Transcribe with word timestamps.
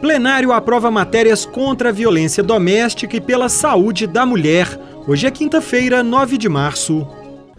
Plenário 0.00 0.50
aprova 0.50 0.90
matérias 0.90 1.44
contra 1.44 1.90
a 1.90 1.92
violência 1.92 2.42
doméstica 2.42 3.16
e 3.16 3.20
pela 3.20 3.50
saúde 3.50 4.06
da 4.06 4.24
mulher. 4.24 4.66
Hoje 5.06 5.26
é 5.26 5.30
quinta-feira, 5.30 6.02
9 6.02 6.38
de 6.38 6.48
março. 6.48 7.06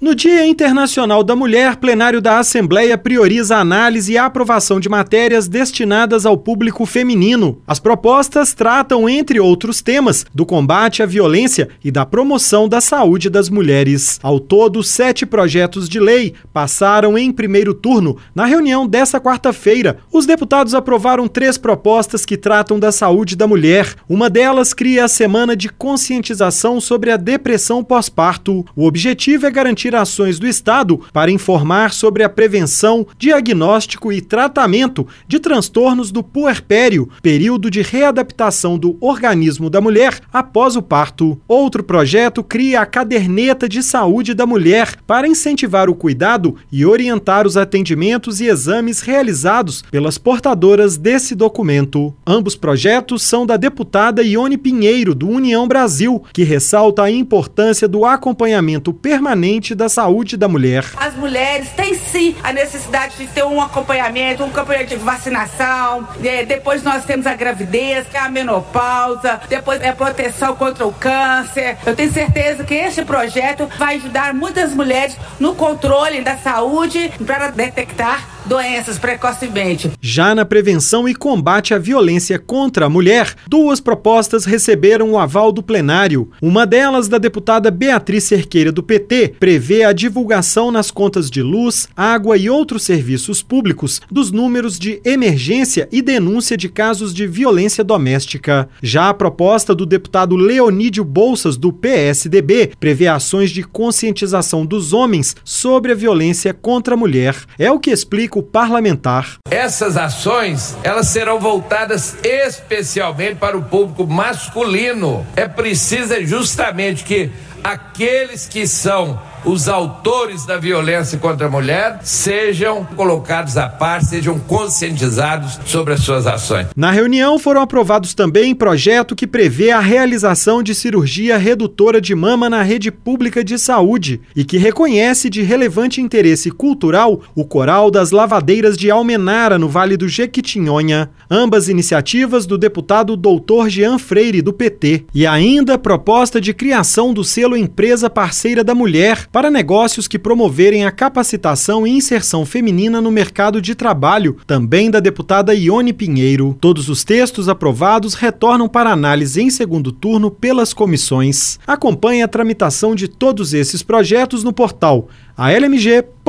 No 0.00 0.14
Dia 0.14 0.46
Internacional 0.46 1.22
da 1.22 1.36
Mulher, 1.36 1.76
plenário 1.76 2.22
da 2.22 2.38
Assembleia 2.38 2.96
prioriza 2.96 3.56
a 3.56 3.60
análise 3.60 4.14
e 4.14 4.16
a 4.16 4.24
aprovação 4.24 4.80
de 4.80 4.88
matérias 4.88 5.46
destinadas 5.46 6.24
ao 6.24 6.38
público 6.38 6.86
feminino. 6.86 7.60
As 7.66 7.78
propostas 7.78 8.54
tratam, 8.54 9.06
entre 9.06 9.38
outros 9.38 9.82
temas, 9.82 10.24
do 10.34 10.46
combate 10.46 11.02
à 11.02 11.06
violência 11.06 11.68
e 11.84 11.90
da 11.90 12.06
promoção 12.06 12.66
da 12.66 12.80
saúde 12.80 13.28
das 13.28 13.50
mulheres. 13.50 14.18
Ao 14.22 14.40
todo, 14.40 14.82
sete 14.82 15.26
projetos 15.26 15.86
de 15.86 16.00
lei 16.00 16.32
passaram 16.50 17.18
em 17.18 17.30
primeiro 17.30 17.74
turno. 17.74 18.16
Na 18.34 18.46
reunião 18.46 18.86
dessa 18.86 19.20
quarta-feira, 19.20 19.98
os 20.10 20.24
deputados 20.24 20.74
aprovaram 20.74 21.28
três 21.28 21.58
propostas 21.58 22.24
que 22.24 22.38
tratam 22.38 22.80
da 22.80 22.90
saúde 22.90 23.36
da 23.36 23.46
mulher. 23.46 23.94
Uma 24.08 24.30
delas 24.30 24.72
cria 24.72 25.04
a 25.04 25.08
Semana 25.08 25.54
de 25.54 25.68
Conscientização 25.68 26.80
sobre 26.80 27.10
a 27.10 27.18
Depressão 27.18 27.84
Pós-Parto. 27.84 28.64
O 28.74 28.86
objetivo 28.86 29.46
é 29.46 29.50
garantir 29.50 29.89
ações 29.94 30.38
do 30.38 30.46
Estado 30.46 31.00
para 31.12 31.30
informar 31.30 31.92
sobre 31.92 32.22
a 32.22 32.28
prevenção, 32.28 33.06
diagnóstico 33.18 34.12
e 34.12 34.20
tratamento 34.20 35.06
de 35.26 35.38
transtornos 35.38 36.10
do 36.10 36.22
puerpério, 36.22 37.08
período 37.22 37.70
de 37.70 37.82
readaptação 37.82 38.78
do 38.78 38.96
organismo 39.00 39.68
da 39.70 39.80
mulher 39.80 40.20
após 40.32 40.76
o 40.76 40.82
parto. 40.82 41.40
Outro 41.46 41.82
projeto 41.82 42.42
cria 42.42 42.80
a 42.80 42.86
caderneta 42.86 43.68
de 43.68 43.82
saúde 43.82 44.34
da 44.34 44.46
mulher 44.46 44.96
para 45.06 45.28
incentivar 45.28 45.88
o 45.88 45.94
cuidado 45.94 46.56
e 46.70 46.84
orientar 46.84 47.46
os 47.46 47.56
atendimentos 47.56 48.40
e 48.40 48.46
exames 48.46 49.00
realizados 49.00 49.82
pelas 49.90 50.18
portadoras 50.18 50.96
desse 50.96 51.34
documento. 51.34 52.14
Ambos 52.26 52.56
projetos 52.56 53.22
são 53.22 53.46
da 53.46 53.56
deputada 53.56 54.22
Ione 54.22 54.56
Pinheiro, 54.56 55.14
do 55.14 55.28
União 55.28 55.66
Brasil, 55.66 56.22
que 56.32 56.42
ressalta 56.42 57.02
a 57.02 57.10
importância 57.10 57.88
do 57.88 58.04
acompanhamento 58.04 58.92
permanente 58.92 59.74
da 59.80 59.88
saúde 59.88 60.36
da 60.36 60.46
mulher. 60.46 60.84
As 60.98 61.14
mulheres 61.14 61.70
têm 61.70 61.94
sim 61.94 62.36
a 62.42 62.52
necessidade 62.52 63.16
de 63.16 63.26
ter 63.28 63.44
um 63.44 63.62
acompanhamento, 63.62 64.44
um 64.44 64.48
acompanhamento 64.48 64.94
de 64.94 65.02
vacinação. 65.02 66.06
É, 66.22 66.44
depois 66.44 66.82
nós 66.82 67.06
temos 67.06 67.26
a 67.26 67.34
gravidez, 67.34 68.06
é 68.12 68.18
a 68.18 68.28
menopausa, 68.28 69.40
depois 69.48 69.80
é 69.80 69.88
a 69.88 69.96
proteção 69.96 70.54
contra 70.54 70.86
o 70.86 70.92
câncer. 70.92 71.78
Eu 71.86 71.96
tenho 71.96 72.12
certeza 72.12 72.62
que 72.62 72.74
este 72.74 73.02
projeto 73.06 73.66
vai 73.78 73.96
ajudar 73.96 74.34
muitas 74.34 74.74
mulheres 74.74 75.16
no 75.38 75.54
controle 75.54 76.20
da 76.20 76.36
saúde 76.36 77.10
para 77.24 77.48
detectar 77.48 78.39
doenças 78.50 78.98
precocemente. 78.98 79.92
Já 80.00 80.34
na 80.34 80.44
prevenção 80.44 81.08
e 81.08 81.14
combate 81.14 81.72
à 81.72 81.78
violência 81.78 82.36
contra 82.36 82.86
a 82.86 82.88
mulher, 82.88 83.36
duas 83.48 83.78
propostas 83.78 84.44
receberam 84.44 85.12
o 85.12 85.18
aval 85.20 85.52
do 85.52 85.62
plenário. 85.62 86.28
Uma 86.42 86.66
delas, 86.66 87.06
da 87.06 87.16
deputada 87.16 87.70
Beatriz 87.70 88.24
Cerqueira, 88.24 88.72
do 88.72 88.82
PT, 88.82 89.36
prevê 89.38 89.84
a 89.84 89.92
divulgação 89.92 90.72
nas 90.72 90.90
contas 90.90 91.30
de 91.30 91.40
luz, 91.40 91.88
água 91.96 92.36
e 92.36 92.50
outros 92.50 92.82
serviços 92.82 93.40
públicos 93.40 94.02
dos 94.10 94.32
números 94.32 94.80
de 94.80 95.00
emergência 95.04 95.88
e 95.92 96.02
denúncia 96.02 96.56
de 96.56 96.68
casos 96.68 97.14
de 97.14 97.28
violência 97.28 97.84
doméstica. 97.84 98.68
Já 98.82 99.10
a 99.10 99.14
proposta 99.14 99.76
do 99.76 99.86
deputado 99.86 100.34
Leonídio 100.34 101.04
Bolsas, 101.04 101.56
do 101.56 101.72
PSDB, 101.72 102.72
prevê 102.80 103.06
ações 103.06 103.52
de 103.52 103.62
conscientização 103.62 104.66
dos 104.66 104.92
homens 104.92 105.36
sobre 105.44 105.92
a 105.92 105.94
violência 105.94 106.52
contra 106.52 106.94
a 106.94 106.96
mulher. 106.96 107.36
É 107.56 107.70
o 107.70 107.78
que 107.78 107.92
explica 107.92 108.39
parlamentar. 108.42 109.38
Essas 109.50 109.96
ações, 109.96 110.76
elas 110.82 111.08
serão 111.08 111.38
voltadas 111.38 112.16
especialmente 112.22 113.36
para 113.36 113.56
o 113.56 113.62
público 113.62 114.06
masculino. 114.06 115.26
É 115.36 115.46
preciso 115.48 116.14
justamente 116.24 117.04
que 117.04 117.30
aqueles 117.62 118.46
que 118.46 118.66
são 118.66 119.20
os 119.44 119.68
autores 119.68 120.44
da 120.44 120.56
violência 120.56 121.18
contra 121.18 121.46
a 121.46 121.50
mulher 121.50 122.00
sejam 122.02 122.84
colocados 122.96 123.56
à 123.56 123.68
par, 123.68 124.02
sejam 124.02 124.38
conscientizados 124.38 125.58
sobre 125.64 125.94
as 125.94 126.00
suas 126.00 126.26
ações. 126.26 126.66
Na 126.76 126.90
reunião 126.90 127.38
foram 127.38 127.62
aprovados 127.62 128.14
também 128.14 128.54
projeto 128.54 129.16
que 129.16 129.26
prevê 129.26 129.70
a 129.70 129.80
realização 129.80 130.62
de 130.62 130.74
cirurgia 130.74 131.38
redutora 131.38 132.00
de 132.00 132.14
mama 132.14 132.50
na 132.50 132.62
rede 132.62 132.90
pública 132.90 133.42
de 133.42 133.58
saúde 133.58 134.20
e 134.36 134.44
que 134.44 134.58
reconhece 134.58 135.30
de 135.30 135.42
relevante 135.42 136.00
interesse 136.00 136.50
cultural 136.50 137.20
o 137.34 137.44
Coral 137.44 137.90
das 137.90 138.10
Lavadeiras 138.10 138.76
de 138.76 138.90
Almenara, 138.90 139.58
no 139.58 139.68
Vale 139.68 139.96
do 139.96 140.08
Jequitinhonha. 140.08 141.10
Ambas 141.30 141.68
iniciativas 141.68 142.46
do 142.46 142.58
deputado 142.58 143.16
Doutor 143.16 143.68
Jean 143.70 143.98
Freire, 143.98 144.42
do 144.42 144.52
PT. 144.52 145.04
E 145.14 145.26
ainda 145.26 145.78
proposta 145.78 146.40
de 146.40 146.52
criação 146.52 147.14
do 147.14 147.24
selo 147.24 147.56
Empresa 147.56 148.10
Parceira 148.10 148.62
da 148.62 148.74
Mulher 148.74 149.29
para 149.32 149.50
negócios 149.50 150.08
que 150.08 150.18
promoverem 150.18 150.84
a 150.84 150.90
capacitação 150.90 151.86
e 151.86 151.90
inserção 151.90 152.44
feminina 152.44 153.00
no 153.00 153.10
mercado 153.10 153.60
de 153.60 153.74
trabalho, 153.74 154.36
também 154.46 154.90
da 154.90 155.00
deputada 155.00 155.54
Ione 155.54 155.92
Pinheiro. 155.92 156.56
Todos 156.60 156.88
os 156.88 157.04
textos 157.04 157.48
aprovados 157.48 158.14
retornam 158.14 158.68
para 158.68 158.90
análise 158.90 159.40
em 159.40 159.50
segundo 159.50 159.92
turno 159.92 160.30
pelas 160.30 160.72
comissões. 160.72 161.58
Acompanhe 161.66 162.22
a 162.22 162.28
tramitação 162.28 162.94
de 162.94 163.08
todos 163.08 163.54
esses 163.54 163.82
projetos 163.82 164.42
no 164.42 164.52
portal 164.52 165.08
almg.gov.br 165.36 166.24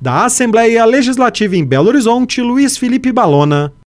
da 0.00 0.24
Assembleia 0.24 0.84
Legislativa 0.84 1.56
em 1.56 1.64
Belo 1.64 1.88
Horizonte, 1.88 2.40
Luiz 2.40 2.76
Felipe 2.76 3.10
Balona. 3.10 3.72